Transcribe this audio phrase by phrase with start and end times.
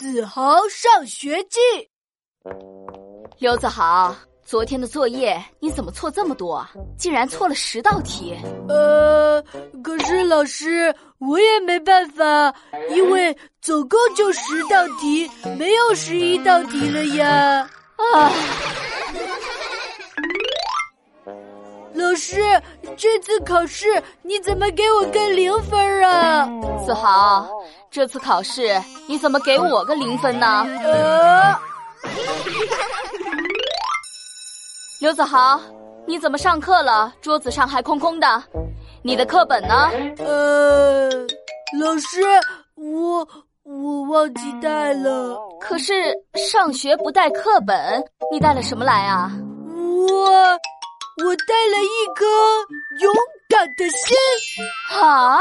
[0.00, 1.60] 子豪上学记》。
[3.38, 6.70] 刘子豪，昨天的作业你怎么错这么多啊？
[6.96, 8.34] 竟然错了十道题。
[8.66, 9.44] 呃，
[9.84, 12.24] 可是老师，我也没办法，
[12.94, 14.40] 因为总共就十
[14.70, 17.68] 道题，没有十一道题了呀。
[18.14, 18.32] 啊。
[21.94, 22.40] 老师，
[22.96, 23.86] 这次考试
[24.22, 26.48] 你怎么给我个零分啊？
[26.84, 27.48] 子豪，
[27.90, 30.64] 这次考试你怎么给我个零分呢？
[30.84, 31.54] 呃，
[35.00, 35.60] 刘子豪，
[36.06, 37.12] 你怎么上课了？
[37.20, 38.42] 桌子上还空空的，
[39.02, 39.90] 你的课本呢？
[40.18, 41.10] 呃，
[41.80, 42.22] 老师，
[42.76, 43.26] 我
[43.64, 45.36] 我忘记带了。
[45.60, 45.92] 可是
[46.34, 49.32] 上学不带课本，你带了什么来啊？
[50.08, 50.58] 我。
[51.40, 52.26] 我带了一颗
[53.00, 53.14] 勇
[53.48, 54.14] 敢的心，
[55.00, 55.40] 啊！